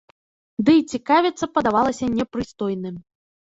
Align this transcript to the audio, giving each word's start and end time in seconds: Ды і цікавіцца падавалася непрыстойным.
Ды 0.69 0.73
і 0.77 0.85
цікавіцца 0.93 1.49
падавалася 1.59 2.11
непрыстойным. 2.17 2.95